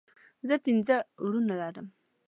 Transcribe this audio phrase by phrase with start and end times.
[0.47, 1.87] زه پنځه وروڼه لرم